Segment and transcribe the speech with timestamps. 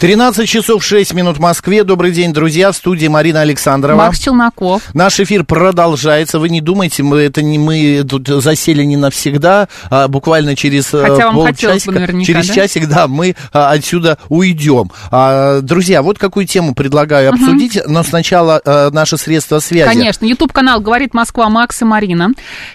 [0.00, 1.82] 13 часов 6 минут в Москве.
[1.82, 2.70] Добрый день, друзья.
[2.70, 3.96] В студии Марина Александрова.
[3.96, 4.82] Макс Челноков.
[4.94, 6.38] Наш эфир продолжается.
[6.38, 11.02] Вы не думайте, мы это не мы тут засели не навсегда, а буквально через э,
[11.02, 12.54] Хотя вам полчасика, бы наверняка, через да?
[12.54, 14.92] часик, да, мы а, отсюда уйдем.
[15.10, 19.88] А, друзья, вот какую тему предлагаю обсудить, но сначала а, наши средства связи.
[19.88, 22.30] Конечно, YouTube-канал «Говорит Москва» Макс и Марина.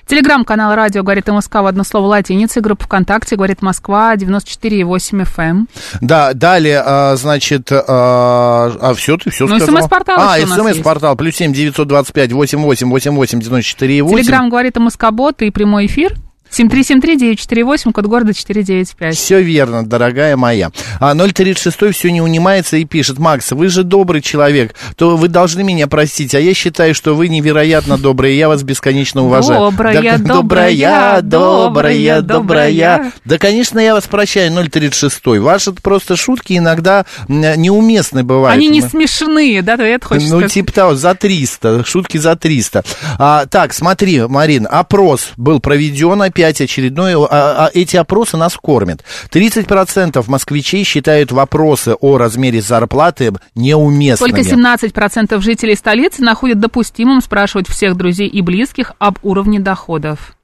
[0.08, 2.62] Телеграм-канал «Радио говорит МСК» в одно слово латиницей.
[2.62, 5.68] Группа ВКонтакте «Говорит Москва» 94,8 FM.
[6.02, 9.82] Да, далее, а, значит, а, а все, ты все Ну, сказала.
[9.82, 14.24] СМС-портал А, СМС-портал, плюс семь девятьсот двадцать пять восемь восемь восемь восемь девяносто четыре восемь.
[14.24, 16.16] Телеграм «Говорит МСК» бот и прямой эфир.
[16.54, 19.16] 7373948, код города 495.
[19.16, 20.72] Все верно, дорогая моя.
[21.00, 25.64] А 036 все не унимается и пишет, Макс, вы же добрый человек, то вы должны
[25.64, 29.60] меня простить, а я считаю, что вы невероятно добрые, я вас бесконечно уважаю.
[29.72, 33.12] Добрая, Да, добрая, добрая, добрая, добрая.
[33.26, 35.40] Да, конечно, я вас прощаю, 036.
[35.40, 38.56] Ваши просто шутки иногда неуместны бывают.
[38.58, 40.54] Они не Мы- смешные, да, ты это хочешь ну, сказать?
[40.54, 42.84] типа того, за 300, шутки за 300.
[43.18, 47.28] А, так, смотри, Марин, опрос был проведен опять очередной, а,
[47.66, 49.04] а эти опросы нас кормят.
[49.32, 54.32] 30% москвичей считают вопросы о размере зарплаты неуместными.
[54.32, 60.36] Только 17% жителей столицы находят допустимым спрашивать всех друзей и близких об уровне доходов.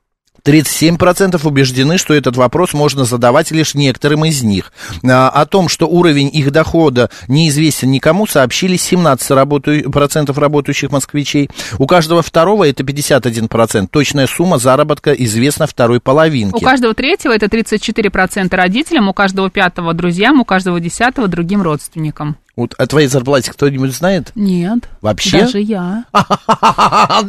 [0.49, 4.71] 37% убеждены, что этот вопрос можно задавать лишь некоторым из них.
[5.07, 11.49] А, О том, что уровень их дохода неизвестен никому, сообщили 17% работу- процентов работающих москвичей.
[11.77, 13.89] У каждого второго это 51%.
[13.91, 16.57] Точная сумма заработка известна второй половинке.
[16.57, 22.37] У каждого третьего это 34% родителям, у каждого пятого друзьям, у каждого десятого другим родственникам.
[22.59, 24.31] Вот о твоей зарплате кто-нибудь знает?
[24.35, 24.79] Нет.
[25.01, 25.41] Вообще?
[25.43, 26.03] Даже я.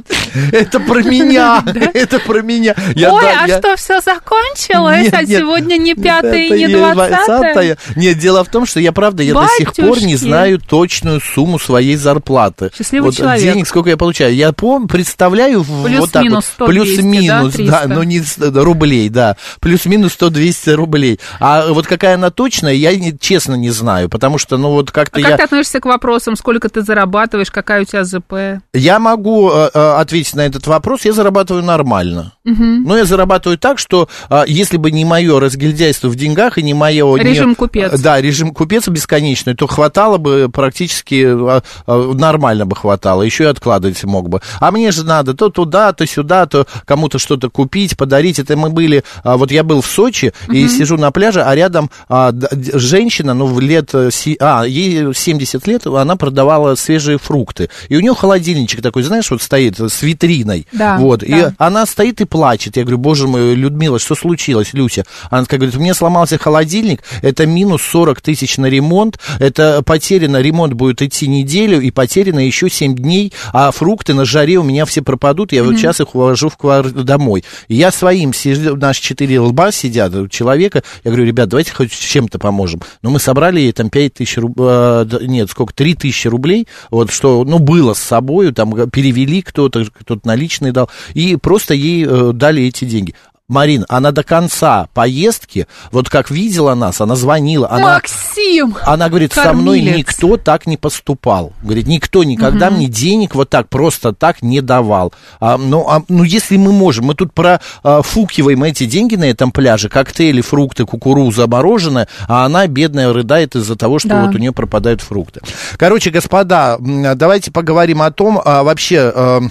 [0.52, 1.62] Это про меня!
[1.94, 2.74] Это про меня!
[2.96, 5.08] Ой, а что, все закончилось?
[5.12, 7.54] А сегодня не пятое и не двадцатое?
[7.54, 7.76] 20-е.
[7.94, 11.60] Нет, дело в том, что я, правда, я до сих пор не знаю точную сумму
[11.60, 12.72] своей зарплаты.
[12.76, 13.42] Счастливый вот человек.
[13.42, 14.34] денег сколько я получаю.
[14.34, 16.44] Я помню, представляю вот так вот.
[16.44, 19.36] 100, Плюс-минус, 200, да, но не с- да, рублей, да.
[19.60, 21.20] Плюс-минус 100-200 рублей.
[21.38, 25.19] А вот какая она точная, я не- честно не знаю, потому что, ну, вот как-то
[25.20, 25.28] Я...
[25.31, 28.62] как ты относишься к вопросам, сколько ты зарабатываешь, какая у тебя ЗП?
[28.72, 32.32] Я могу э, э, ответить на этот вопрос, я зарабатываю нормально.
[32.45, 36.75] Но я зарабатываю так, что э, если бы не мое разгильдяйство в деньгах и не
[36.75, 37.05] мое...
[37.17, 38.01] не- Режим купец.
[38.01, 43.47] Да, режим купец бесконечный, то хватало бы практически, э, э, нормально бы хватало, еще и
[43.47, 44.41] откладывать мог бы.
[44.59, 48.39] А мне же надо то туда, то сюда, то кому-то что-то купить, подарить.
[48.39, 51.91] Это мы были, а, вот я был в Сочи и сижу на пляже, а рядом
[52.09, 52.33] а,
[52.75, 57.69] женщина, ну, в лет, э, а, ей 70 лет, она продавала свежие фрукты.
[57.89, 60.67] И у нее холодильничек такой, знаешь, вот стоит с витриной.
[60.72, 61.22] Да, вот.
[61.22, 61.55] И да.
[61.59, 62.40] она стоит и плачет.
[62.77, 65.05] Я говорю, боже мой, Людмила, что случилось, Люся?
[65.31, 70.41] Она такая говорит, у меня сломался холодильник, это минус 40 тысяч на ремонт, это потеряно,
[70.41, 74.84] ремонт будет идти неделю, и потеряно еще 7 дней, а фрукты на жаре у меня
[74.84, 76.91] все пропадут, я вот сейчас их увожу в квар...
[76.91, 77.45] домой.
[77.69, 81.93] И я своим, сижу, наши четыре лба сидят, у человека, я говорю, ребят, давайте хоть
[81.93, 82.83] чем-то поможем.
[83.03, 87.45] Но мы собрали ей там 5 тысяч рублей, нет, сколько, 3 тысячи рублей, вот что,
[87.45, 92.64] ну, было с собой, там перевели кто-то, кто-то наличные дал, и просто ей э, дали
[92.64, 93.14] эти деньги.
[93.48, 97.94] Марин, она до конца поездки, вот как видела нас, она звонила, она...
[97.94, 98.76] Максим!
[98.82, 99.98] Она говорит, со мной Кормилец.
[99.98, 101.53] никто так не поступал.
[101.60, 105.12] Говорит, никто никогда мне денег вот так просто так не давал.
[105.41, 109.89] А, ну, а, ну, если мы можем, мы тут профукиваем эти деньги на этом пляже,
[109.89, 114.27] коктейли, фрукты, кукуруза, мороженое, а она, бедная, рыдает из-за того, что Да.
[114.27, 115.41] вот у нее пропадают фрукты.
[115.77, 119.12] Короче, господа, давайте поговорим о том, а, вообще...
[119.12, 119.48] а, а,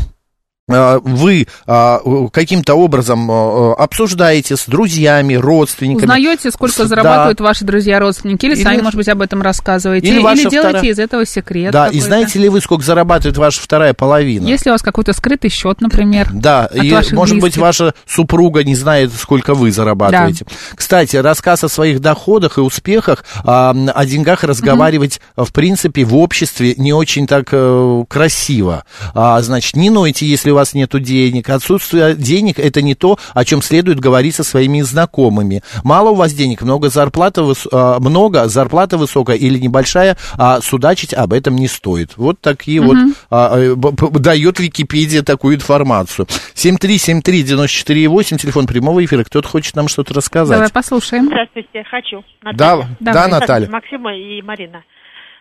[0.69, 1.99] вы а,
[2.31, 6.03] каким-то образом а, обсуждаете с друзьями, родственниками.
[6.05, 10.19] Узнаете, сколько С- зарабатывают ваши друзья-родственники, или, Или- сами, может быть, об этом рассказываете, или
[10.19, 11.71] или, делаете вторая- из этого секрет.
[11.71, 12.05] Да, и какой-то.
[12.05, 14.45] знаете ли вы, сколько зарабатывает ваша вторая половина?
[14.47, 16.29] Если у вас какой-то скрытый счет, например.
[16.33, 17.61] Да, и, может быть, близких.
[17.61, 20.45] ваша супруга не знает, сколько вы зарабатываете.
[20.75, 26.75] Кстати, рассказ о своих доходах и успехах, а, о деньгах разговаривать, в принципе, в обществе
[26.77, 28.83] не очень так э, красиво.
[29.13, 31.49] А, значит, не нойте, если у вас нет денег.
[31.49, 35.61] Отсутствие денег– это не то, о чем следует говорить со своими знакомыми.
[35.83, 41.13] Мало у вас денег, много зарплата, выс- а, много, зарплата высокая или небольшая, а судачить
[41.13, 42.17] об этом не стоит.
[42.17, 42.97] Вот такие вот
[43.31, 43.75] а, э,
[44.19, 46.27] дает Википедия такую информацию.
[46.55, 49.23] 7373948, телефон прямого эфира.
[49.23, 50.57] Кто-то хочет нам что-то рассказать.
[50.57, 51.25] Давай послушаем.
[51.25, 52.23] Здравствуйте, хочу.
[52.43, 52.87] Да, Наталья.
[52.99, 53.29] да, Давай.
[53.31, 53.69] Наталья.
[53.69, 54.83] Максима и Марина.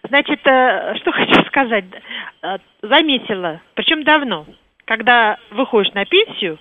[0.09, 1.85] Значит, э, что хочу сказать.
[2.43, 4.47] Э, Заметила, причем давно,
[4.89, 6.59] когда выходишь на пенсию,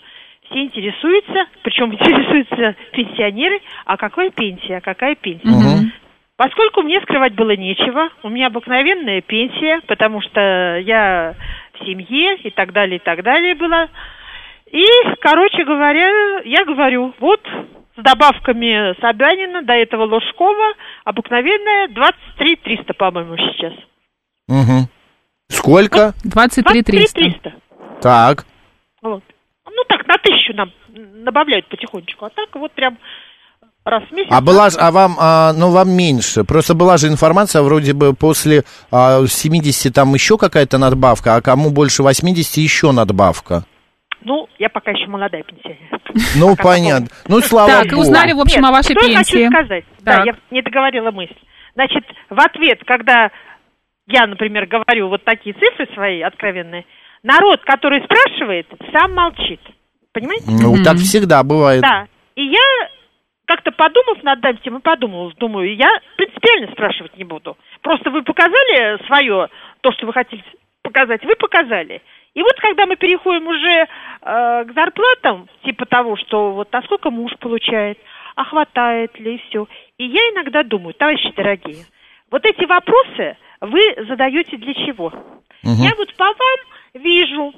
[0.49, 5.47] все интересуются, причем интересуются пенсионеры, а какая пенсия, а какая пенсия.
[5.47, 5.91] Мгм.
[6.35, 11.35] Поскольку мне скрывать было нечего, у меня обыкновенная пенсия, потому что я
[11.73, 13.87] в семье и так далее, и так далее была.
[14.71, 14.85] И,
[15.21, 17.41] короче говоря, я говорю, вот
[17.95, 20.73] с добавками Собянина, до этого Ложкова,
[21.05, 23.73] обыкновенная 23 300, по-моему, сейчас.
[24.47, 24.89] Мгм.
[25.47, 26.13] Сколько?
[26.23, 27.13] 23 300.
[27.15, 27.66] 300.
[28.01, 28.45] Так.
[29.01, 29.23] Вот.
[29.65, 30.71] Ну так, на тысячу нам
[31.23, 32.97] добавляют потихонечку, а так вот прям
[33.85, 34.31] раз в месяц.
[34.31, 36.43] А была же, а вам, а, ну, вам меньше.
[36.43, 41.71] Просто была же информация, вроде бы после а, 70 там еще какая-то надбавка, а кому
[41.71, 43.63] больше 80 еще надбавка.
[44.21, 45.99] Ну, я пока еще молодая пенсионерка.
[46.35, 47.07] Ну, Пока понятно.
[47.27, 48.01] Ну, слава Так, и богу.
[48.01, 49.43] узнали, в общем, Нет, о вашей что я пенсии.
[49.45, 49.85] хочу сказать.
[50.01, 50.25] Да, Так.
[50.25, 51.35] я не договорила мысль.
[51.75, 53.29] Значит, в ответ, когда
[54.07, 56.85] я, например, говорю вот такие цифры свои откровенные,
[57.27, 59.59] народ, который спрашивает, сам молчит.
[60.13, 60.45] Понимаете?
[60.47, 61.81] Ну, так всегда бывает.
[61.81, 62.07] Да.
[62.35, 62.89] И я,
[63.45, 67.57] как-то подумав над этим, и подумала, думаю, я принципиально спрашивать не буду.
[67.81, 69.49] Просто вы показали свое,
[69.81, 70.43] то, что вы хотели
[70.81, 72.01] показать, вы показали.
[72.33, 73.87] И вот когда мы переходим уже э,
[74.65, 77.97] к зарплатам, типа того, что вот а сколько муж получает,
[78.35, 79.67] а хватает ли, и все.
[79.97, 81.85] И я иногда думаю, товарищи дорогие,
[82.29, 85.11] вот эти вопросы вы задаете для чего?
[85.63, 85.81] Мгм.
[85.81, 86.59] Я вот по вам
[86.97, 87.53] вижу,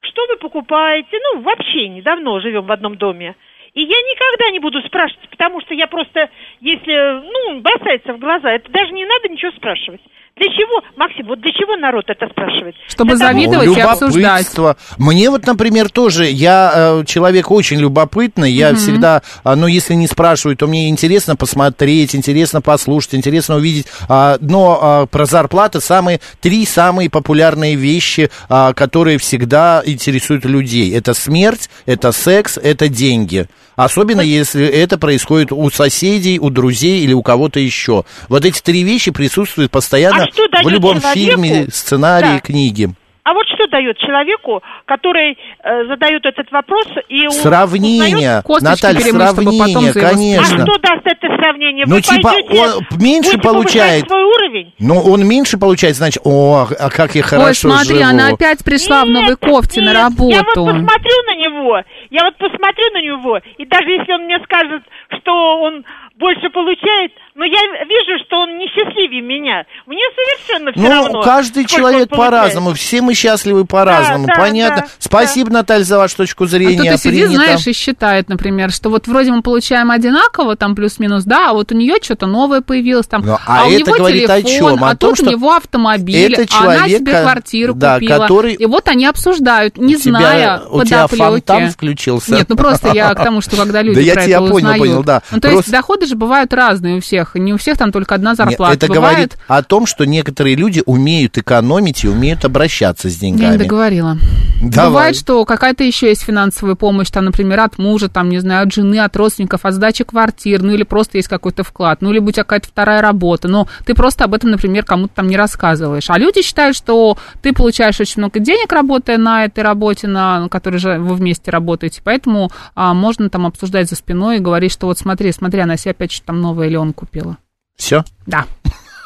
[0.00, 3.36] что вы покупаете, ну, вообще недавно живем в одном доме.
[3.74, 6.30] И я никогда не буду спрашивать, потому что я просто,
[6.60, 10.00] если, ну, бросается в глаза, это даже не надо ничего спрашивать.
[10.38, 12.74] Для чего, Максим, вот для чего народ это спрашивает?
[12.88, 14.22] Чтобы Для того- завидовать и обсуждать.
[14.22, 14.76] любопытство.
[14.98, 20.06] Мне вот, например, тоже, я э, человек очень любопытный, я всегда, а, ну, если не
[20.06, 23.86] спрашивают, то мне интересно посмотреть, интересно послушать, интересно увидеть.
[24.10, 30.94] А, но а, про зарплаты самые, три самые популярные вещи, а, которые всегда интересуют людей.
[30.94, 33.46] Это смерть, это секс, это деньги.
[33.76, 38.04] Особенно если это происходит у соседей, у друзей или у кого-то еще.
[38.28, 41.42] Вот эти три вещи присутствуют постоянно А в любом человеку?
[41.42, 42.40] фильме, сценарии, Да.
[42.40, 42.94] книге.
[43.26, 49.34] А вот что дает человеку, который э, задает этот вопрос и Сравнение, узнает- Наталья, потом
[49.34, 50.58] сравнение, за его А конечно.
[50.64, 51.86] что даст это сравнение?
[51.88, 54.06] Ну, Вы типа, пойдете, он меньше получает.
[54.06, 54.72] свой уровень?
[54.78, 58.08] Но он меньше получает, значит, о, а как я хорошо Ой, смотри, живу.
[58.10, 60.30] она опять пришла в новой Нет, кофте на нет, работу.
[60.30, 64.38] Я вот посмотрю на него, я вот посмотрю на него, и даже если он мне
[64.44, 64.82] скажет,
[65.18, 65.32] что
[65.62, 65.84] он
[66.18, 69.64] больше получает, но я вижу, что он несчастливее меня.
[69.86, 71.22] Мне совершенно все Ну, равно.
[71.22, 74.82] каждый человек по-разному, все мы счастливы по-разному, да, понятно.
[74.82, 76.78] да, Спасибо, Наталья, за вашу точку А зрения.
[76.90, 81.50] кто-то сидит, знаешь, и считает, например, что вот вроде мы получаем одинаково, там плюс-минус, да,
[81.50, 84.30] а вот у нее что-то новое появилось, там, Ну, а, а у это него говорит
[84.30, 84.84] о телефон, чём?
[84.84, 87.94] О а том, тут что у него автомобиль, это а она человек, себе квартиру да,
[87.98, 88.18] купила.
[88.20, 92.34] который- И вот они обсуждают, не У тебя- зная у тебя фонтан включился.
[92.34, 95.22] Нет, ну просто я к тому, что когда люди Да я тебя понял, понял, да.
[95.30, 98.14] Ну, то Просто- есть доходы же бывают разные у всех, не у всех там только
[98.14, 98.74] одна Нет, зарплата.
[98.74, 99.02] Это Бывает...
[99.02, 103.56] говорит о том, что некоторые люди умеют экономить и умеют обращаться с Я не деньгами.
[103.58, 104.16] договорила.
[104.62, 104.88] Давай.
[104.88, 108.72] Бывает, что какая-то еще есть финансовая помощь, там, например, от мужа, там, не знаю, от
[108.72, 112.36] жены, от родственников, от сдачи квартир, ну или просто есть какой-то вклад, ну или будет
[112.36, 116.08] какая-то вторая работа, но ты просто об этом, например, кому-то там не рассказываешь.
[116.08, 120.78] А люди считают, что ты получаешь очень много денег, работая на этой работе, на которой
[120.78, 124.98] же вы вместе работаете, поэтому а, можно там обсуждать за спиной и говорить, что вот
[124.98, 127.38] смотри, смотри, она себе опять что-то там новое он купила.
[127.76, 128.04] Все?
[128.26, 128.46] Да.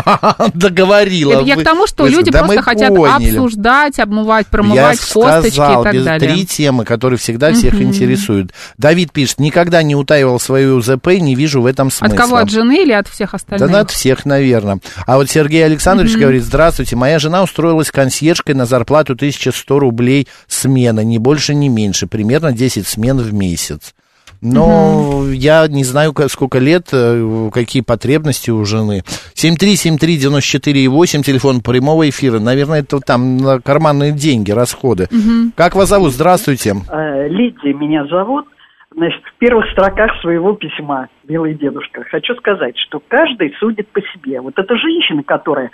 [0.54, 1.32] Договорила.
[1.32, 3.30] Это я к тому, что вы- люди да просто хотят поняли.
[3.30, 6.30] обсуждать, обмывать, Я промывать косточки сказал, и так без- далее.
[6.34, 8.52] три темы, которые всегда всех интересуют.
[8.76, 12.16] Давид пишет, никогда не утаивал свою ЗП, не вижу в этом От смысла.
[12.16, 12.36] кого?
[12.36, 13.70] От жены или от всех Да остальных?
[13.70, 14.80] ну, от всех, наверное.
[15.06, 21.00] А вот Сергей Александрович говорит, здравствуйте, моя жена устроилась консьержкой на зарплату 1100 рублей смена,
[21.00, 23.94] ни больше, ни меньше, примерно 10 смен в месяц.
[24.40, 29.02] Но я не знаю, сколько лет, э, какие потребности у жены.
[29.34, 32.38] 7373948, телефон прямого эфира.
[32.38, 35.08] Наверное, это там на карманные деньги, расходы.
[35.56, 36.12] Как вас зовут?
[36.12, 36.74] Здравствуйте.
[36.90, 38.46] Э, Лидия меня зовут.
[38.94, 44.40] Значит, в первых строках своего письма «Белый дедушка» хочу сказать, что каждый судит по себе.
[44.40, 45.70] Вот эта женщина, которая,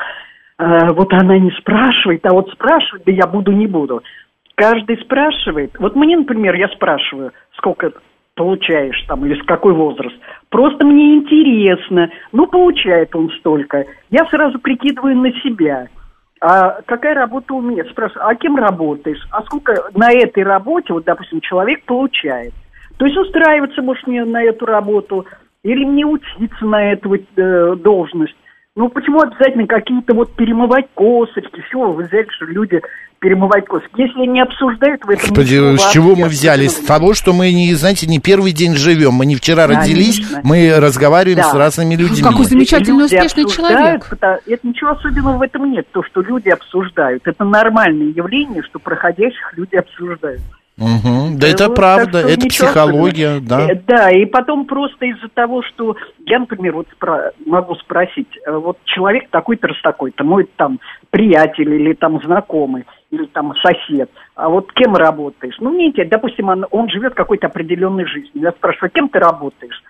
[0.59, 4.03] э, вот она не спрашивает, а вот спрашивает, да я буду, не буду.
[4.57, 5.73] Каждый спрашивает.
[5.79, 7.93] Вот мне, например, я спрашиваю, сколько
[8.35, 10.17] получаешь там, или с какой возраст.
[10.49, 12.11] Просто мне интересно.
[12.33, 13.87] Ну, получает он столько.
[14.11, 15.89] Я сразу прикидываю на себя.
[16.41, 17.85] А какая работа у меня?
[17.85, 19.27] Спрашиваю, а кем работаешь?
[19.31, 22.53] А сколько на этой работе, вот, допустим, человек получает?
[22.99, 25.27] То есть устраиваться, может, мне на эту работу,
[25.63, 28.37] или мне учиться на эту э, должность.
[28.77, 31.63] Ну, почему обязательно какие-то вот перемывать косточки?
[31.71, 32.81] Чего вы взяли, что люди
[33.21, 34.01] перемывать косточки?
[34.01, 35.29] Если не обсуждают в этом...
[35.29, 36.67] Господи, ничего с чего мы взяли?
[36.67, 39.13] С того, что мы, не, знаете, не первый день живем.
[39.13, 39.83] Мы не вчера Конечно.
[39.83, 41.51] родились, мы разговариваем Да.
[41.51, 42.21] с разными людьми.
[42.21, 44.09] Какой замечательный, Люди успешный человек.
[44.11, 45.87] Это ничего особенного в этом нет.
[45.93, 50.43] То, что люди обсуждают, это нормальное явление, что проходящих люди обсуждают.
[50.77, 51.39] Мгм.
[51.39, 53.67] Да это вот, правда, это психология, особенного.
[53.69, 53.73] да.
[53.73, 58.53] Э, Да, и потом просто из-за того, что я, например, вот спра- могу спросить, э,
[58.53, 64.49] вот человек такой-то раз такой-то, мой там приятель или там знакомый, или там сосед, а
[64.49, 65.55] вот кем работаешь?
[65.61, 68.31] Ну, мне интересно, допустим, он, он живет какой-то определенной жизнью.
[68.35, 69.81] Я спрашиваю, кем ты работаешь?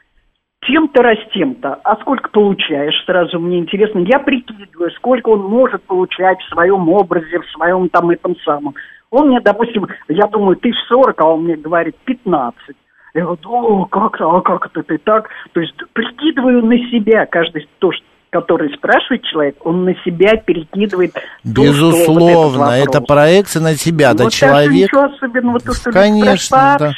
[0.66, 1.80] Тем-то раз тем-то.
[1.84, 2.94] А сколько получаешь?
[3.04, 3.98] Сразу мне интересно.
[4.00, 8.74] Я прикидываю, сколько он может получать в своем образе, в своем там этом самом.
[9.10, 12.76] Он мне, допустим, я думаю, тысяч сорок, а он мне говорит пятнадцать.
[13.12, 15.28] Я говорю, о, как, а как это ты так?
[15.52, 18.04] То есть прикидываю на себя каждый то, что
[18.34, 24.12] который спрашивает человек, он на себя перекидывает то, что вот Безусловно, это проекция на тебя,
[24.12, 24.72] да, Вот человек.
[24.72, 26.92] Ничего особенного, то, что Конечно, да.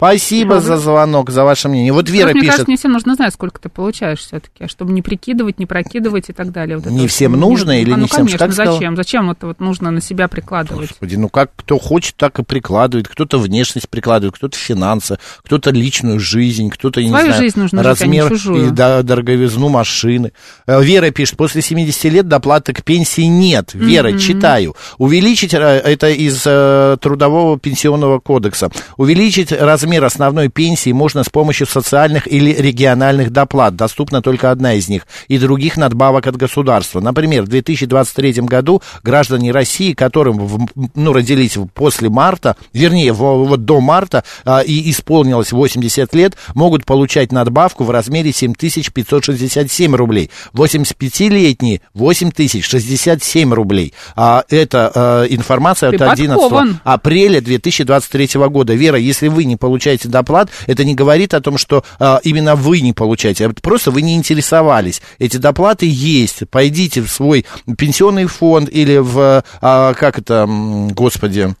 [0.00, 1.92] Спасибо за звонок, за ваше мнение.
[1.92, 4.92] Вот Вера Просто, мне пишет, кажется, не всем нужно знать, сколько ты получаешь все-таки, чтобы
[4.94, 6.76] не прикидывать, не прокидывать и так далее.
[6.78, 7.10] Вот это Не вот.
[7.10, 8.16] всем Не- нужно или а, не ну, всем?
[8.20, 8.76] конечно, Как сказала?
[8.78, 8.96] зачем?
[8.96, 10.88] Зачем это вот нужно на себя прикладывать?
[10.88, 13.08] Господи, ну как кто хочет, так и прикладывает.
[13.08, 18.06] Кто-то внешность прикладывает, кто-то финансы, кто-то личную жизнь, кто-то, не знаю, жизнь нужно жить, а
[18.06, 18.68] не размер чужую.
[18.68, 20.32] и да, дороговизну машины.
[20.66, 23.74] Э, Вера пишет, после 70 лет доплаты к пенсии нет.
[23.74, 24.18] Вера, Мгм.
[24.18, 24.74] читаю.
[24.96, 31.66] Увеличить, э, это из э, Трудового пенсионного кодекса, увеличить размер основной пенсии можно с помощью
[31.66, 33.76] социальных или региональных доплат.
[33.76, 35.06] Доступна только одна из них.
[35.28, 37.00] И других надбавок от государства.
[37.00, 43.16] Например, в 2023 году граждане России, которым в- ну, родились после марта, вернее, в-
[43.46, 50.30] вот до марта а, и исполнилось 80 лет, могут получать надбавку в размере 7567 рублей.
[50.54, 53.92] 85-летние 8067 рублей.
[54.16, 56.80] А, это а, информация Ты от 11 подкован.
[56.84, 58.74] апреля 2023 года.
[58.74, 62.80] Вера, если вы не получаете доплат, это не говорит о том, что а, именно вы
[62.80, 65.02] не получаете, а просто вы не интересовались.
[65.18, 66.48] Эти доплаты есть.
[66.50, 67.46] Пойдите в свой
[67.76, 70.48] пенсионный фонд или в, а, как это,
[70.90, 71.54] господи,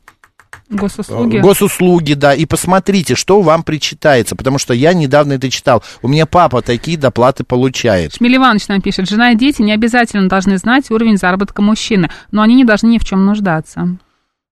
[0.70, 1.38] Госуслуги.
[1.38, 5.82] госуслуги, да, и посмотрите, что вам причитается, потому что я недавно это читал.
[6.00, 8.14] У меня папа такие доплаты получает.
[8.14, 12.42] Шмель Иванович нам пишет, жена и дети не обязательно должны знать уровень заработка мужчины, но
[12.42, 13.98] они не должны ни в чем нуждаться.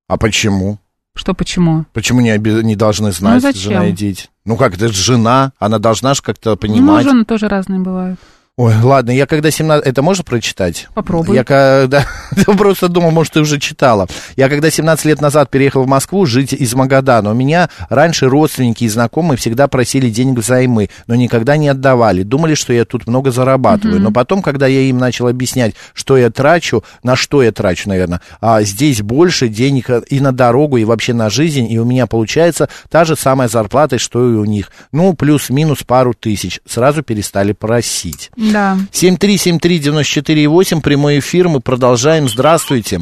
[0.09, 0.79] А почему?
[1.19, 1.85] Что почему?
[1.93, 3.73] Почему не, оби- не должны знать Ну, зачем?
[3.73, 4.29] жена и дети?
[4.45, 7.05] Ну как, это же жена, она должна же как-то Ну, понимать.
[7.05, 8.21] жены тоже разные бывают.
[8.59, 9.87] Ой, ладно, я когда 17...
[9.87, 10.89] Это можно прочитать?
[10.93, 11.37] Попробуй.
[11.37, 12.05] Я когда...
[12.59, 14.09] Просто думал, может, ты уже читала.
[14.35, 18.83] Я когда 17 лет назад переехал в Москву жить из Магадана, у меня раньше родственники
[18.83, 22.25] и знакомые всегда просили денег взаймы, но никогда не отдавали.
[22.25, 24.01] Думали, что я тут много зарабатываю.
[24.01, 28.21] Но потом, когда я им начал объяснять, что я трачу, на что я трачу, наверное,
[28.41, 32.69] а здесь больше денег и на дорогу, и вообще на жизнь, и у меня получается
[32.91, 34.73] та же самая зарплата, что и у них.
[34.91, 36.59] Ну, плюс-минус пару тысяч.
[36.67, 38.33] Сразу перестали просить.
[38.53, 38.77] Да.
[38.93, 42.29] 7373948, прямой эфир, мы продолжаем.
[42.29, 43.01] Здравствуйте.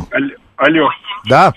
[0.57, 0.89] Алло.
[1.29, 1.53] Да,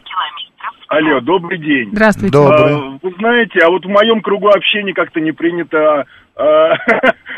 [0.89, 1.89] Алло, добрый день.
[1.91, 2.34] Здравствуйте.
[2.34, 2.74] Добрый.
[2.74, 6.05] А, вы знаете, а вот в моем кругу общения как-то не принято
[6.36, 6.74] а,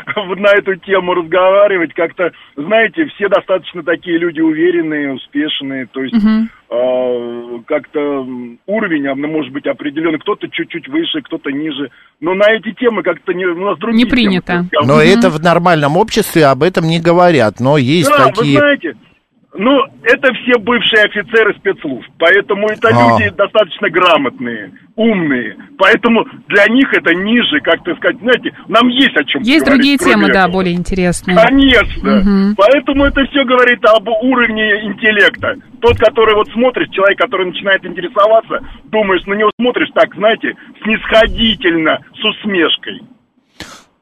[0.16, 1.92] вот на эту тему разговаривать.
[1.94, 5.86] Как-то, знаете, все достаточно такие люди уверенные, успешные.
[5.86, 6.48] То есть Мгм.
[6.70, 8.26] а, как-то
[8.66, 10.18] уровень, а, может быть, определенный.
[10.18, 11.90] Кто-то чуть-чуть выше, кто-то ниже.
[12.20, 14.66] Но на эти темы как-то не, у нас другие Не принято.
[14.70, 14.86] темы.
[14.86, 17.60] Но это в нормальном обществе об этом не говорят.
[17.60, 18.58] Но есть Да, вы такие...
[18.58, 18.94] знаете,
[19.54, 22.92] ну, это все бывшие офицеры спецслужб, поэтому это А.
[22.92, 29.24] люди достаточно грамотные, умные, поэтому для них это ниже, как-то сказать, знаете, нам есть о
[29.24, 31.36] чем Есть другие темы, да, более интересные.
[31.36, 32.20] Конечно.
[32.20, 32.56] Мгм.
[32.56, 35.56] Поэтому это все говорит об уровне интеллекта.
[35.80, 41.98] Тот, который вот смотришь, человек, который начинает интересоваться, думаешь, на него смотришь так, знаете, снисходительно,
[42.14, 43.02] с усмешкой.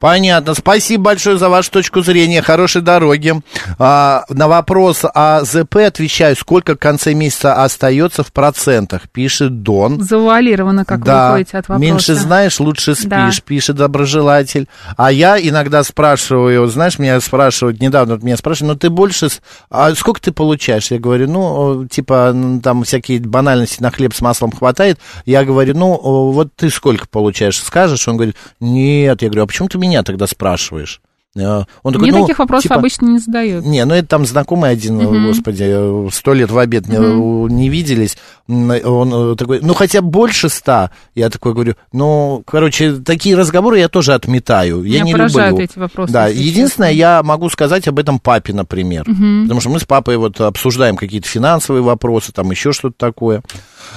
[0.01, 0.55] Понятно.
[0.55, 2.41] Спасибо большое за вашу точку зрения.
[2.41, 3.35] Хорошей дороги.
[3.77, 10.01] А, на вопрос о ЗП отвечаю, сколько в конце месяца остается в процентах, пишет Дон.
[10.01, 11.81] Завуалировано, как вы да, уходите от вопроса.
[11.81, 13.31] меньше знаешь, лучше спишь, Да.
[13.45, 14.67] пишет доброжелатель.
[14.97, 19.29] А я иногда спрашиваю, знаешь, меня спрашивают, недавно меня спрашивают, ну ты больше,
[19.69, 20.89] а сколько ты получаешь?
[20.89, 24.97] Я говорю, ну, типа, там всякие банальности на хлеб с маслом хватает.
[25.27, 25.95] Я говорю, ну,
[26.31, 28.07] вот ты сколько получаешь, скажешь?
[28.07, 29.21] Он говорит, нет.
[29.21, 31.01] Я говорю, а почему ты меня тогда спрашиваешь?
[31.33, 33.63] Э, Он такой, Мне ну, таких вопросов типа, обычно не задают.
[33.65, 35.27] не, ну это там знакомый один, Мгм.
[35.27, 38.17] господи, э, сто лет в обед не, не виделись.
[38.49, 40.91] Он такой, ну хотя больше ста.
[41.15, 44.83] Я такой говорю, ну, короче, такие разговоры я тоже отметаю.
[44.83, 45.63] Я Меня не поражают люблю.
[45.65, 49.05] эти вопросы, Да, единственное, я могу сказать об этом папе, например.
[49.07, 49.43] Мгм.
[49.43, 53.41] Потому что мы с папой вот обсуждаем какие-то финансовые вопросы, там еще что-то такое.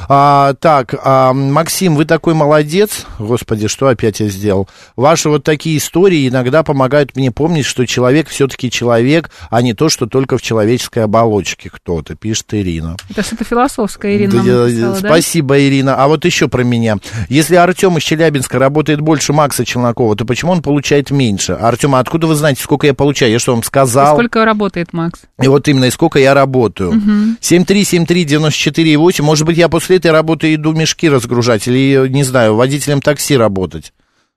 [0.09, 3.07] А, так, а, Максим, вы такой молодец.
[3.19, 4.69] Господи, что опять я сделал?
[4.97, 9.89] Ваши вот такие истории иногда помогают мне помнить, что человек все-таки человек, а не то,
[9.89, 12.97] что только в человеческой оболочке кто-то, пишет Ирина.
[13.11, 15.09] Это что-то философское, Ирина Да, написала, да?
[15.09, 15.97] Спасибо, Ирина.
[15.97, 16.99] А вот еще про меня.
[17.29, 21.53] Если Артем из Челябинска работает больше Макса Челнокова, то почему он получает меньше?
[21.53, 23.33] Артем, а откуда вы знаете, сколько я получаю?
[23.33, 24.17] Я что вам сказал?
[24.17, 25.21] Сколько работает Макс?
[25.41, 26.93] И вот именно, и сколько я работаю.
[26.93, 27.39] Мгм.
[27.41, 29.23] 7373948.
[29.23, 33.93] Может быть, я после этой работы иду мешки разгружать или, не знаю, водителем такси работать.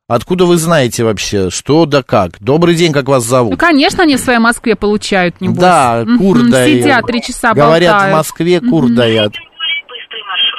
[0.07, 2.39] Откуда вы знаете вообще, что да как?
[2.39, 3.51] Добрый день, как вас зовут?
[3.51, 5.59] Ну, конечно, они в своей Москве получают, небось.
[5.59, 6.81] Да, кур дают.
[6.81, 8.13] Сидят три часа Говорят, болтают.
[8.13, 8.95] в Москве кур Мгм.
[8.95, 9.33] дают.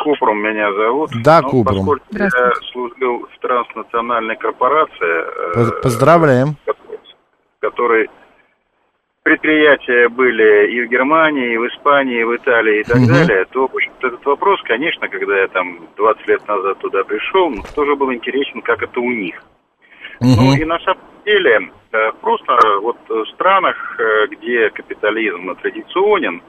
[0.04, 1.10] Купрум меня зовут.
[1.24, 1.78] Да, Ну, Купрум.
[1.86, 2.30] Поскольку я
[2.72, 6.56] служил в транснациональной корпорации, э, Поз- Поздравляем.
[6.66, 8.08] в которой
[9.28, 13.08] предприятия были и в Германии, и в Испании, и в Италии и так Мгм.
[13.08, 17.50] далее, то в общем-то, этот вопрос, конечно, когда я там 20 лет назад туда пришел,
[17.50, 19.36] ну, тоже был интересен, как это у них.
[20.20, 26.42] Ну и на самом деле, э, просто вот в странах, э, где капитализм традиционен,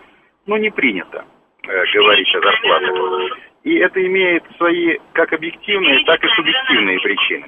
[0.47, 1.25] ну не принято
[1.67, 3.37] э, говорить о зарплатах.
[3.63, 7.47] И это имеет свои как объективные, так и субъективные причины.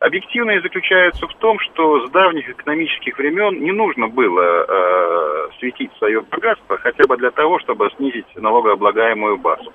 [0.00, 6.20] Объективные заключаются в том, что с давних экономических времен не нужно было э, светить свое
[6.20, 9.72] богатство хотя бы для того, чтобы снизить налогооблагаемую базу.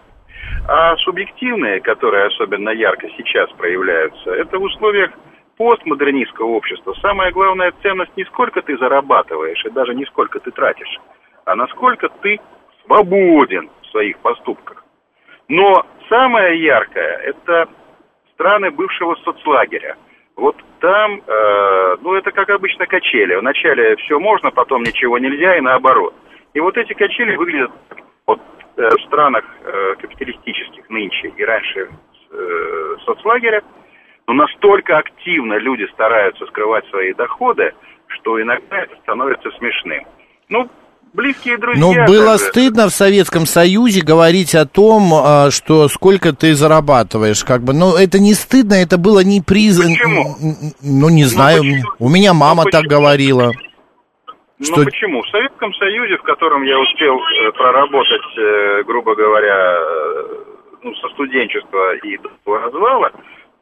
[0.69, 5.11] А субъективные, которые особенно ярко сейчас проявляются, это в условиях
[5.57, 6.93] постмодернистского общества.
[7.01, 10.99] Самая главная ценность не сколько ты зарабатываешь и даже не сколько ты тратишь,
[11.43, 12.39] а насколько ты
[12.85, 14.85] свободен в своих поступках.
[15.49, 17.67] Но самое яркое– это
[18.33, 19.97] страны бывшего соцлагеря.
[20.35, 23.35] Вот там, э, ну это как обычно качели.
[23.35, 26.13] Вначале все можно, потом ничего нельзя и наоборот.
[26.53, 27.71] И вот эти качели выглядят
[28.25, 28.41] вот,
[28.77, 31.89] э, в странах э, капиталистических нынче и раньше
[32.31, 33.61] э, соцлагеря,
[34.27, 37.73] но настолько активно люди стараются скрывать свои доходы,
[38.07, 40.05] что иногда это становится смешным.
[40.49, 40.69] Ну,
[41.13, 41.81] близкие друзья...
[41.81, 47.43] Ну, было даже- стыдно в Советском Союзе говорить о том, а, что сколько ты зарабатываешь,
[47.43, 47.73] как бы.
[47.73, 49.95] Ну, это не стыдно, это было не признано.
[50.81, 51.63] Ну, не знаю,
[51.99, 53.51] у меня мама так говорила.
[54.59, 55.21] Ну Что- почему?
[55.23, 60.23] В Советском Союзе, в котором я успел э, проработать, э, грубо говоря, э,
[60.83, 63.11] ну, со студенчества и до развала,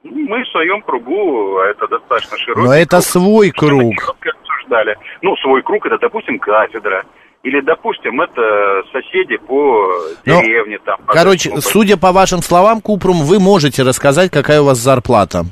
[0.04, 4.16] ну, мы в своем кругу, а это достаточно широкий Но это круг, свой круг.
[4.38, 4.96] обсуждали.
[5.24, 7.04] Ну, свой круг это, допустим, кафедра.
[7.44, 9.88] Или, допустим, это соседи по
[10.26, 10.98] Ну, деревне там.
[11.08, 11.62] по Короче, дому.
[11.62, 15.46] судя по вашим словам, Купрум, вы можете рассказать, какая у вас зарплата.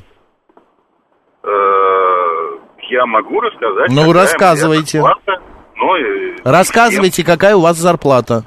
[1.42, 1.48] Э,
[2.90, 3.90] я могу рассказать.
[3.90, 5.00] Ну, рассказывайте.
[5.00, 5.42] зарплата.
[5.76, 8.44] Ну, и- Рассказывайте, какая у вас зарплата.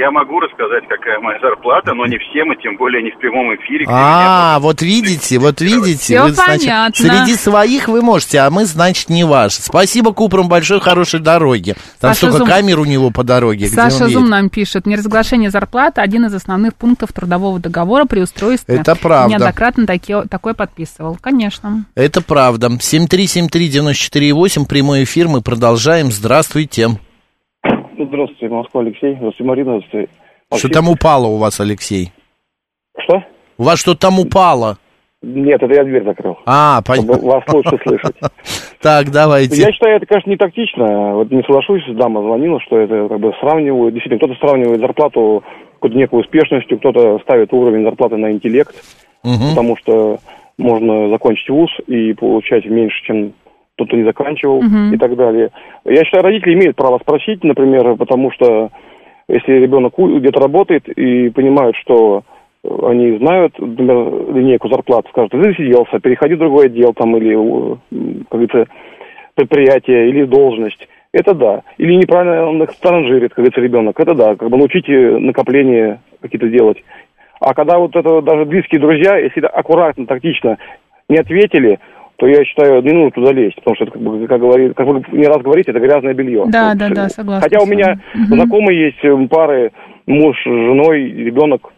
[0.00, 3.54] Я могу рассказать, какая моя зарплата, но не всем, и тем более не в прямом
[3.56, 3.84] эфире.
[3.86, 6.22] А, вот видите, вот видите.
[6.22, 6.94] Вы, значит, понятно.
[7.06, 9.60] среди своих вы можете, а мы, значит, не ваши.
[9.60, 11.74] Спасибо, Купрум, большой хорошей дороги.
[12.00, 13.66] Там Саша столько Зум- камер у него по дороге.
[13.66, 14.28] Саша Зум едет.
[14.30, 18.76] нам пишет, неразглашение зарплаты– один из основных пунктов трудового договора при устройстве.
[18.76, 19.32] Это правда.
[19.32, 21.18] Неоднократно таки- такое подписывал.
[21.20, 21.84] Конечно.
[21.94, 22.68] Это правда.
[22.80, 26.10] 7373948, прямой эфир, мы продолжаем.
[26.10, 26.88] Здравствуйте.
[28.20, 29.14] Здравствуйте, Москва, Алексей.
[29.16, 29.70] Здравствуйте, Марина.
[29.78, 30.08] Здравствуйте,
[30.54, 32.12] Что там упало у вас, Алексей?
[32.98, 33.22] Что?
[33.56, 34.76] У вас что там упало?
[35.22, 36.36] Нет, это я дверь закрыл.
[36.44, 37.16] А, понятно.
[37.26, 38.16] вас лучше слышать.
[38.82, 39.60] Так, давайте.
[39.60, 41.14] Я считаю, это, конечно, не тактично.
[41.14, 43.92] Вот не соглашусь, дама звонила, что это как бы сравнивают.
[43.92, 48.74] Действительно, кто-то сравнивает зарплату какой-то некой успешностью, кто-то ставит уровень зарплаты на интеллект,
[49.22, 49.50] Мгм.
[49.50, 50.18] потому что
[50.56, 53.32] можно закончить вуз и получать меньше, чем
[53.80, 54.94] тот, кто не заканчивал Мгм.
[54.94, 55.50] и так далее.
[55.84, 58.70] Я считаю, родители имеют право спросить, например, потому что
[59.28, 62.22] если ребенок где-то работает и понимают, что
[62.62, 67.76] они знают, например, линейку зарплат, скажут, ты засиделся, переходи в другой отдел там или, э,
[68.28, 68.66] как говорится,
[69.34, 70.86] предприятие или должность.
[71.12, 71.62] Это да.
[71.78, 73.98] Или неправильно он их транжирит, как говорится, ребенок.
[73.98, 74.36] Это да.
[74.36, 76.78] Как бы научите накопления какие-то делать.
[77.40, 80.58] А когда вот это даже близкие друзья, если аккуратно, тактично
[81.08, 81.80] не ответили,
[82.20, 84.86] то я считаю, не нужно туда лезть, потому что это, как, бы, как, говорит, как
[84.86, 86.44] вы не раз говорите, это грязное белье.
[86.48, 87.48] Да, да, да, согласна.
[87.48, 87.98] Хотя у меня.
[88.14, 88.24] Мгм.
[88.26, 89.72] знакомые есть пары,
[90.06, 91.72] муж с женой, ребенок.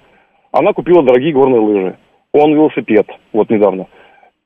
[0.51, 1.97] Она купила дорогие горные лыжи.
[2.33, 3.87] Он велосипед, вот недавно.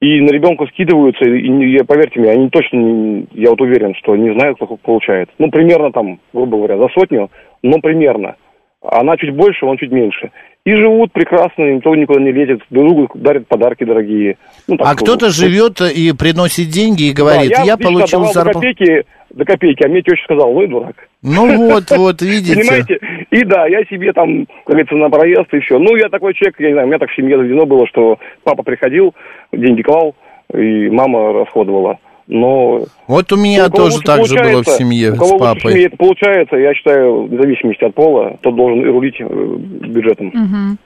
[0.02, 4.14] И на ребенка скидываются, и, я- поверьте мне, они точно, не- я вот уверен, что
[4.16, 5.30] не знают, сколько получает.
[5.38, 7.30] Ну, примерно там, грубо говоря, за сотню,
[7.62, 8.36] но примерно.
[8.82, 10.30] Она чуть больше, он чуть меньше.
[10.66, 14.36] И живут прекрасно, никто никуда не лезет, друг другу дарят подарки дорогие.
[14.66, 18.58] Ну, так, А кто-то живет и приносит деньги и говорит, Да, я, лично получил зарплату.
[18.58, 20.96] копейки, до копейки, а мне теща сказала, ну и дурак.
[21.22, 22.56] Ну вот, вот, видите.
[22.56, 22.98] Понимаете?
[23.30, 25.78] И да, я себе там, как говорится, на проезд и все.
[25.78, 28.18] Ну, я такой человек, я не знаю, у меня так в семье заведено было, что
[28.42, 29.14] папа приходил,
[29.52, 30.16] деньги клал,
[30.52, 31.98] и мама расходовала.
[32.28, 35.32] Но Вот у меня у кого тоже так же было в семье у кого с
[35.34, 35.72] в папой.
[35.72, 40.26] семье это получается, я считаю, вне зависимости от пола, тот должен рулить э, бюджетом.
[40.34, 40.78] Мгм.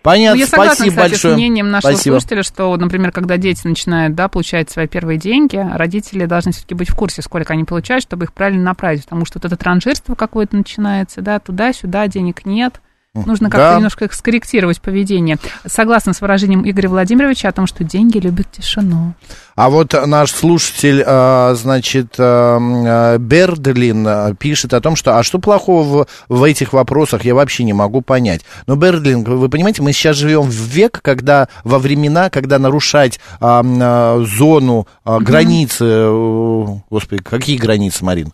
[0.00, 1.34] Понятно, Ну, я согласна, спасибо кстати, большое.
[1.34, 2.12] с мнением нашего Спасибо.
[2.14, 6.88] слушателя, что, например, когда дети начинают, да, получать свои первые деньги, родители должны все-таки быть
[6.88, 10.56] в курсе, сколько они получают, чтобы их правильно направить, потому что вот это транжирство какое-то
[10.56, 12.80] начинается, да, туда-сюда, денег нет.
[13.14, 13.76] Нужно как-то Да.
[13.76, 15.38] немножко их скорректировать поведение.
[15.66, 19.14] Согласна с выражением Игоря Владимировича о том, что деньги любят тишину.
[19.56, 25.38] А вот наш слушатель, а, значит, а, а, Бердлин пишет о том, что а что
[25.38, 28.42] плохого в, в этих вопросах, я вообще не могу понять.
[28.66, 33.64] Но, Бердлин, вы понимаете, мы сейчас живем в век, когда во времена, когда нарушать а,
[33.64, 38.32] а, зону, а, границы, э, господи, какие границы, Марин?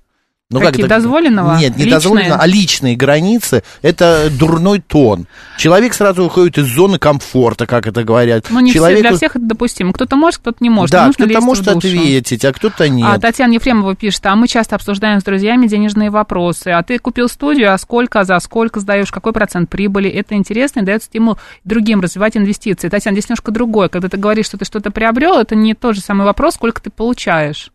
[0.51, 0.97] Ну, Какие, это?
[0.97, 1.57] дозволенного?
[1.57, 1.91] Нет, не Личные?
[1.91, 5.27] дозволено, а личные границы– это дурной тон.
[5.57, 8.47] Человек сразу выходит из зоны комфорта, как это говорят.
[8.51, 9.95] Ну, не все, Человеку- для всех это допустимо.
[9.95, 10.93] Кто-то может, кто-то не может.
[10.93, 13.09] Да, кто-то может ответить, а кто-то нет.
[13.11, 16.69] А Татьяна Ефремова пишет, а мы часто обсуждаем с друзьями денежные вопросы.
[16.69, 20.11] А ты купил студию, а сколько, за сколько сдаешь, какой процент прибыли?
[20.11, 22.91] Это интересно и дает стимул другим развивать инвестиции.
[22.91, 23.89] Татьяна, здесь немножко другое.
[23.89, 26.91] Когда ты говоришь, что ты что-то приобрел, это не тот же самый вопрос, сколько ты
[26.91, 27.71] получаешь.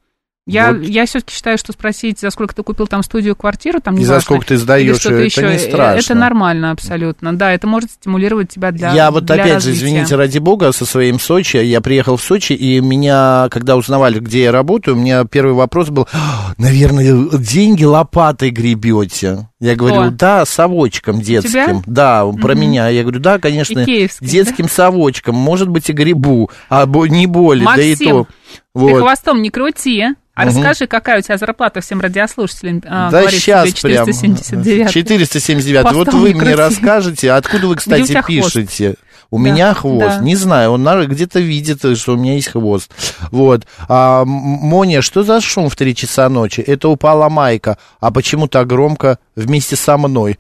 [0.50, 0.82] Я, Вот.
[0.84, 4.06] я все-таки считаю, что спросить, за сколько ты купил там студию, квартиру, там И не
[4.06, 5.22] за сколько ты сдаешь, это
[5.54, 6.00] не страшно.
[6.00, 7.36] Это нормально абсолютно.
[7.36, 9.80] Да, это может стимулировать тебя для я вот для опять развития.
[9.80, 14.20] же, извините, ради бога, со своим Сочи, я приехал в Сочи, и меня, когда узнавали,
[14.20, 19.48] где я работаю, у меня первый вопрос был, «А, наверное, деньги лопатой гребете.
[19.60, 20.10] Я говорю, Кто?
[20.12, 21.52] да, совочком детским.
[21.52, 21.82] тебя?
[21.86, 22.62] Да, про Мгм.
[22.62, 22.88] меня.
[22.90, 27.82] Я говорю, да, конечно, Икеевским, детским совочком, может быть, и грибу, а не более, да
[27.82, 28.26] и Максим,
[28.74, 28.80] то.
[28.80, 29.02] Ты Вот.
[29.02, 30.02] хвостом не крути,
[30.36, 30.56] а Мгм.
[30.56, 34.06] расскажи, какая у тебя зарплата всем радиослушателям, а, Да говорит сейчас тебе прям.
[34.08, 34.92] 479.
[34.92, 35.84] 479.
[35.86, 38.28] Вот Хвостом вы не мне расскажете, откуда вы, у кстати, хвост?
[38.28, 38.96] пишете?
[39.32, 40.18] У Да, меня хвост.
[40.18, 40.20] да.
[40.24, 42.92] Не знаю, он где-то видит, что у меня есть хвост.
[43.32, 43.68] Вот.
[43.88, 46.62] А, Моня, что за шум в 3 часа ночи?
[46.62, 47.78] Это упала майка.
[48.00, 50.40] А почему так громко вместе со мной?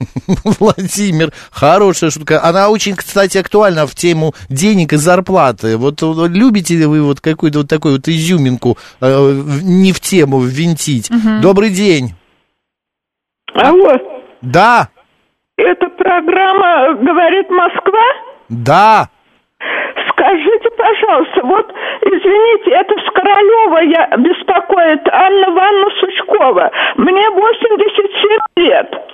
[0.58, 2.42] Владимир, хорошая шутка.
[2.42, 5.76] Она очень, кстати, актуальна в тему денег и зарплаты.
[5.76, 10.40] Вот, вот любите ли вы вот какую-то вот такую вот изюминку э, не в тему
[10.40, 11.10] ввинтить?
[11.10, 11.40] Мгм.
[11.40, 12.14] Добрый день.
[13.54, 13.94] Алло,
[14.42, 14.88] Да,
[15.56, 18.04] это программа «Говорит Москва»?
[18.48, 19.08] да.
[20.10, 21.66] Скажите, пожалуйста, вот,
[22.02, 26.70] извините, это с Королева я беспокоит Анна Ивановна Сучкова.
[26.96, 29.09] Мне 87 лет.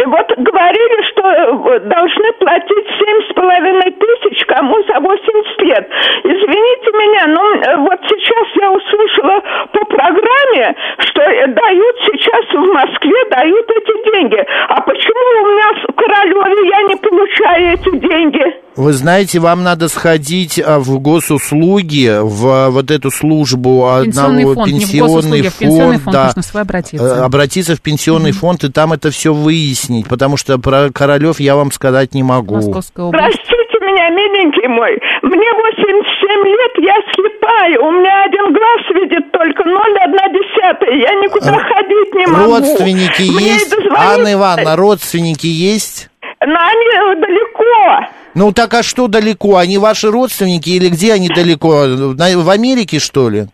[0.00, 5.88] И вот говорили, что э, должны платить семь с половиной тысяч кому за 80 лет.
[6.24, 9.40] Извините меня, но э, вот сейчас я услышала
[9.72, 14.44] по программе, что э, дают сейчас в Москве, дают эти деньги.
[14.68, 18.62] А почему у меня в Королеве я не получаю эти деньги?
[18.74, 24.54] Вы знаете, вам надо сходить а, в госуслуги, в а, вот эту службу Пенсионный одного
[24.54, 27.24] фонд, пенсионный фонд да, обратиться.
[27.24, 31.70] обратиться в пенсионный фонд и там это все выяснить, потому что про Королев я вам
[31.72, 32.54] сказать не могу.
[32.54, 33.26] Московская область.
[33.26, 34.98] Простите меня, миленький мой.
[35.20, 37.78] Мне 87 лет, я слепая.
[37.80, 40.96] У меня один глаз видит только 0,1 десятая.
[40.96, 42.56] Я никуда ходить не могу.
[42.56, 43.76] Родственники Мне есть?
[43.94, 46.08] Анна Ивановна, родственники есть?
[46.40, 48.06] Но они далеко.
[48.34, 49.56] Ну так а что далеко?
[49.58, 51.84] Они ваши родственники или где они далеко?
[51.88, 53.48] В Америке, что ли?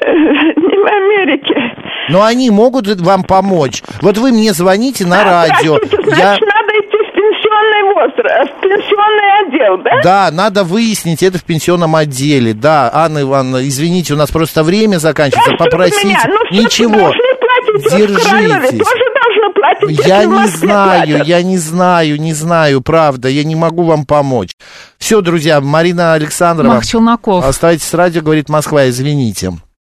[0.00, 1.74] Э, Не в Америке.
[2.08, 3.82] Но они могут вам помочь.
[4.02, 5.76] Вот вы мне звоните на радио.
[5.76, 6.32] Простите, значит, Я...
[6.32, 8.62] надо идти в пенсионный возраст, в
[9.64, 10.00] отдел, да?
[10.02, 12.52] Да, надо выяснить это в пенсионном отделе.
[12.54, 15.52] Да, Анна Ивановна, извините, у нас просто время заканчивается.
[15.54, 16.06] Спрашивают Попросите.
[16.06, 17.12] меня, ну что, Ничего.
[17.90, 18.78] Держитесь.
[18.78, 23.84] тоже должны платить, Я не знаю, я не знаю, не знаю, правда, я не могу
[23.84, 24.50] вам помочь.
[24.98, 26.74] Все, друзья, Марина Александрова.
[26.74, 27.44] Мах Челноков.
[27.44, 29.52] Оставайтесь с радио, говорит Москва, извините.